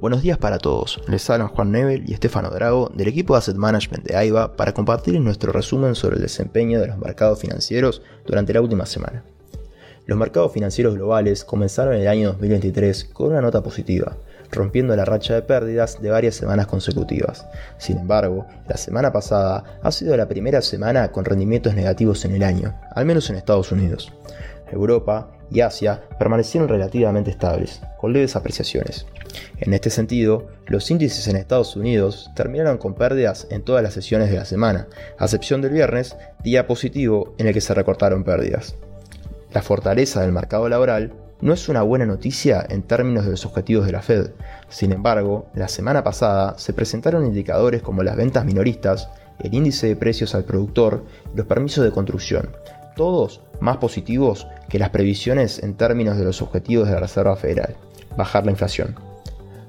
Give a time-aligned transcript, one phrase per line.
[0.00, 3.56] Buenos días para todos, les hablan Juan Nebel y Estefano Drago del equipo de Asset
[3.56, 8.52] Management de AIBA para compartir nuestro resumen sobre el desempeño de los mercados financieros durante
[8.52, 9.24] la última semana.
[10.06, 14.16] Los mercados financieros globales comenzaron el año 2023 con una nota positiva,
[14.52, 17.48] rompiendo la racha de pérdidas de varias semanas consecutivas.
[17.78, 22.44] Sin embargo, la semana pasada ha sido la primera semana con rendimientos negativos en el
[22.44, 24.12] año, al menos en Estados Unidos.
[24.72, 29.06] Europa y Asia permanecieron relativamente estables, con leves apreciaciones.
[29.58, 34.30] En este sentido, los índices en Estados Unidos terminaron con pérdidas en todas las sesiones
[34.30, 38.74] de la semana, a excepción del viernes, día positivo en el que se recortaron pérdidas.
[39.52, 43.86] La fortaleza del mercado laboral no es una buena noticia en términos de los objetivos
[43.86, 44.32] de la Fed.
[44.68, 49.08] Sin embargo, la semana pasada se presentaron indicadores como las ventas minoristas,
[49.38, 52.50] el índice de precios al productor y los permisos de construcción,
[52.96, 57.76] todos más positivos que las previsiones en términos de los objetivos de la Reserva Federal,
[58.16, 58.94] bajar la inflación.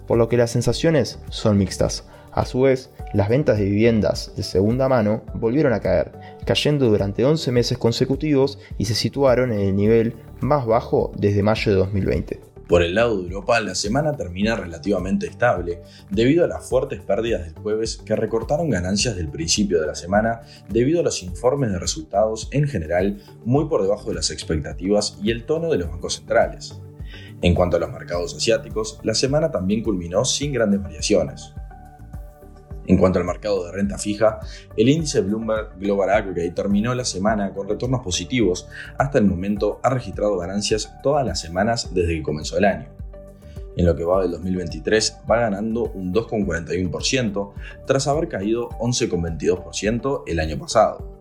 [0.08, 2.06] Por lo que las sensaciones son mixtas.
[2.31, 6.12] A su vez, las ventas de viviendas de segunda mano volvieron a caer,
[6.46, 11.72] cayendo durante 11 meses consecutivos y se situaron en el nivel más bajo desde mayo
[11.72, 12.48] de 2020.
[12.70, 15.81] Por el lado de Europa, la semana termina relativamente estable,
[16.12, 20.42] debido a las fuertes pérdidas del jueves que recortaron ganancias del principio de la semana
[20.70, 25.31] debido a los informes de resultados en general muy por debajo de las expectativas y
[25.31, 26.80] el tono de los bancos centrales.
[27.42, 31.56] En cuanto a los mercados asiáticos, la semana también culminó sin grandes variaciones.
[32.90, 34.40] En cuanto al mercado de renta fija,
[34.76, 38.68] el índice Bloomberg Global Aggregate terminó la semana con retornos positivos.
[38.98, 42.88] Hasta el momento ha registrado ganancias todas las semanas desde que comenzó el año.
[43.78, 47.54] En lo que va del 2023 va ganando un 2,41%
[47.86, 51.19] tras haber caído 11,22% el año pasado.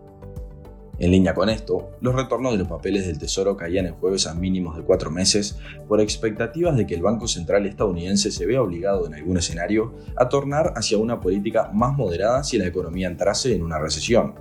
[0.99, 4.33] En línea con esto, los retornos de los papeles del Tesoro caían el jueves a
[4.33, 9.07] mínimos de cuatro meses por expectativas de que el Banco Central estadounidense se vea obligado
[9.07, 13.63] en algún escenario a tornar hacia una política más moderada si la economía entrase en
[13.63, 14.35] una recesión.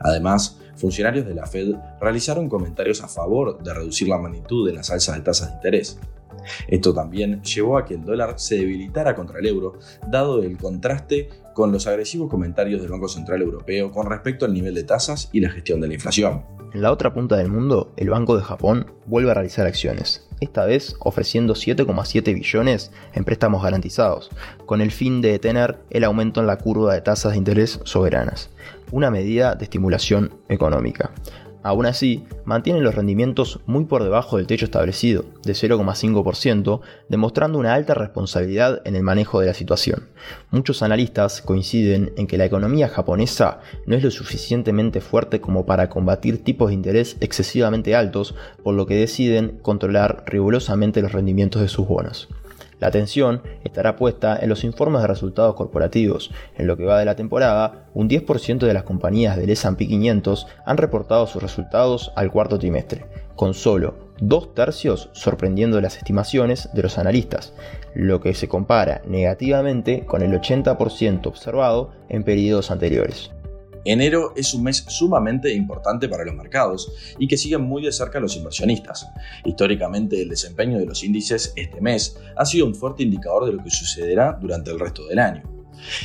[0.00, 4.90] Además, funcionarios de la Fed realizaron comentarios a favor de reducir la magnitud de las
[4.90, 5.98] alzas de tasas de interés.
[6.66, 11.28] Esto también llevó a que el dólar se debilitara contra el euro, dado el contraste
[11.54, 15.40] con los agresivos comentarios del Banco Central Europeo con respecto al nivel de tasas y
[15.40, 16.44] la gestión de la inflación.
[16.72, 20.66] En la otra punta del mundo, el Banco de Japón vuelve a realizar acciones, esta
[20.66, 24.30] vez ofreciendo 7,7 billones en préstamos garantizados,
[24.66, 28.50] con el fin de detener el aumento en la curva de tasas de interés soberanas,
[28.92, 31.10] una medida de estimulación económica.
[31.68, 36.80] Aún así, mantienen los rendimientos muy por debajo del techo establecido, de 0,5%,
[37.10, 40.08] demostrando una alta responsabilidad en el manejo de la situación.
[40.50, 45.90] Muchos analistas coinciden en que la economía japonesa no es lo suficientemente fuerte como para
[45.90, 48.34] combatir tipos de interés excesivamente altos,
[48.64, 52.30] por lo que deciden controlar rigurosamente los rendimientos de sus bonos.
[52.80, 56.30] La atención estará puesta en los informes de resultados corporativos.
[56.56, 60.46] En lo que va de la temporada, un 10% de las compañías del S&P 500
[60.64, 66.82] han reportado sus resultados al cuarto trimestre, con solo dos tercios sorprendiendo las estimaciones de
[66.82, 67.52] los analistas,
[67.94, 73.30] lo que se compara negativamente con el 80% observado en periodos anteriores.
[73.90, 78.20] Enero es un mes sumamente importante para los mercados y que siguen muy de cerca
[78.20, 79.08] los inversionistas.
[79.46, 83.64] Históricamente el desempeño de los índices este mes ha sido un fuerte indicador de lo
[83.64, 85.42] que sucederá durante el resto del año.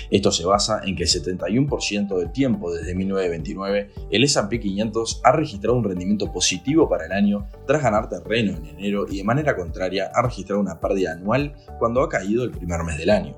[0.10, 5.32] Esto se basa en que el 71% del tiempo desde 1929 el S&P 500 ha
[5.34, 9.58] registrado un rendimiento positivo para el año tras ganar terreno en enero y de manera
[9.58, 13.36] contraria ha registrado una pérdida anual cuando ha caído el primer mes del año.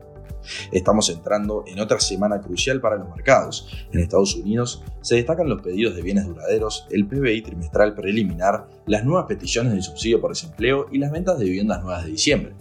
[0.71, 3.67] Estamos entrando en otra semana crucial para los mercados.
[3.91, 9.03] En Estados Unidos se destacan los pedidos de bienes duraderos, el PBI trimestral preliminar, las
[9.03, 12.53] nuevas peticiones de subsidio por desempleo y las ventas de viviendas nuevas de diciembre.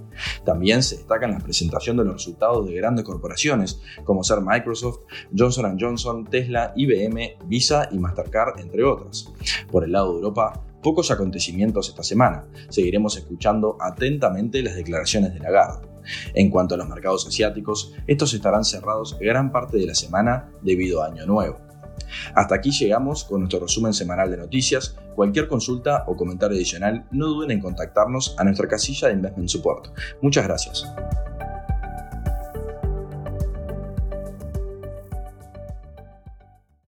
[0.45, 5.01] También se destacan la presentación de los resultados de grandes corporaciones, como ser Microsoft,
[5.37, 9.33] Johnson Johnson, Tesla, IBM, Visa y Mastercard, entre otras.
[9.71, 12.47] Por el lado de Europa, pocos acontecimientos esta semana.
[12.69, 15.94] Seguiremos escuchando atentamente las declaraciones de Lagarde.
[16.35, 21.03] En cuanto a los mercados asiáticos, estos estarán cerrados gran parte de la semana debido
[21.03, 21.59] a Año Nuevo.
[22.35, 24.97] Hasta aquí llegamos con nuestro resumen semanal de noticias.
[25.15, 29.89] Cualquier consulta o comentario adicional, no duden en contactarnos a nuestra casilla de Investment Support.
[30.21, 30.85] Muchas gracias.